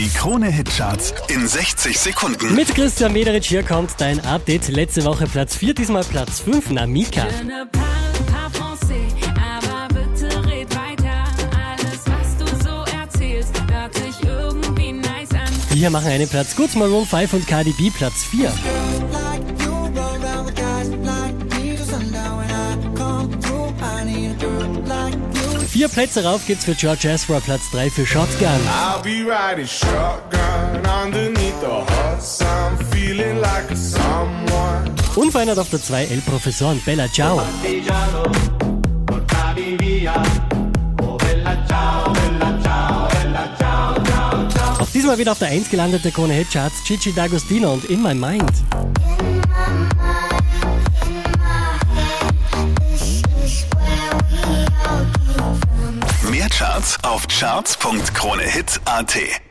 Die 0.00 0.08
Krone-Hitcharts 0.08 1.12
in 1.28 1.46
60 1.46 1.98
Sekunden. 1.98 2.54
Mit 2.54 2.74
Christian 2.74 3.12
Mederitsch 3.12 3.48
hier 3.48 3.62
kommt 3.62 3.90
dein 3.98 4.18
Update. 4.24 4.68
Letzte 4.68 5.04
Woche 5.04 5.26
Platz 5.26 5.56
4, 5.56 5.74
diesmal 5.74 6.04
Platz 6.04 6.40
5, 6.40 6.70
Namika. 6.70 7.24
Ne 7.44 7.68
parle 7.70 8.24
pas 8.32 8.58
français, 8.58 9.12
aber 9.36 9.88
bitte 9.88 10.28
red 10.48 10.74
weiter. 10.74 11.24
Alles, 11.52 12.00
was 12.06 12.34
du 12.38 12.46
so 12.64 12.98
erzählst, 12.98 13.52
hört 13.70 13.94
sich 13.94 14.24
irgendwie 14.26 14.92
nice 14.92 15.32
an. 15.32 15.52
Die 15.70 15.80
hier 15.80 15.90
machen 15.90 16.08
einen 16.08 16.30
Platz 16.30 16.56
gut. 16.56 16.74
Maroon 16.76 17.04
5 17.04 17.34
und 17.34 17.46
Cardi 17.46 17.72
B 17.72 17.90
Platz 17.90 18.24
4. 18.24 18.50
Vier 25.70 25.86
Plätze 25.86 26.24
rauf 26.24 26.44
geht's 26.48 26.64
für 26.64 26.74
George 26.74 27.08
Ezra, 27.08 27.38
Platz 27.38 27.70
3 27.70 27.90
für 27.90 28.04
Shotgun. 28.04 28.48
I'll 28.48 29.00
be 29.04 29.22
riding 29.24 29.68
shotgun 29.68 30.84
underneath 30.84 31.60
the 31.60 31.68
hot 31.68 32.20
sun, 32.20 32.76
feeling 32.90 33.38
like 33.40 33.68
someone. 33.76 34.90
Unverändert 35.14 35.60
auf 35.60 35.70
der 35.70 35.80
2 35.80 36.06
El 36.06 36.20
Professor 36.22 36.72
und 36.72 36.84
Bella 36.84 37.06
Ciao. 37.12 37.40
Auch 44.80 44.90
diesmal 44.92 45.18
wieder 45.18 45.30
auf 45.30 45.38
der 45.38 45.48
1 45.48 45.70
gelandete 45.70 46.10
Krone 46.10 46.32
Hitcharts 46.32 46.82
Gigi 46.82 47.10
D'Agostino 47.10 47.68
und 47.68 47.84
In 47.84 48.02
My 48.02 48.12
Mind. 48.12 48.50
Mehr 56.40 56.48
Charts 56.48 56.96
auf 57.02 57.28
charts.kronehit.at. 57.28 59.49